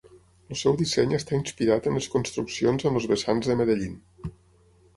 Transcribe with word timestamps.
El 0.53 0.57
seu 0.61 0.77
disseny 0.79 1.13
està 1.17 1.35
inspirat 1.39 1.91
en 1.91 1.99
les 1.99 2.09
construccions 2.15 2.89
en 2.91 2.99
els 3.01 3.07
vessants 3.15 3.51
de 3.51 3.61
Medellín. 3.61 4.33